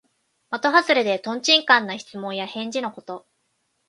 [0.49, 3.27] まとはずれで、とんちんかんな質問や返事のこと。